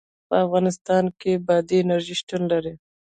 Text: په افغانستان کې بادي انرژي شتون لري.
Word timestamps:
په 0.27 0.35
افغانستان 0.45 1.05
کې 1.19 1.31
بادي 1.47 1.77
انرژي 1.83 2.15
شتون 2.21 2.41
لري. 2.51 2.73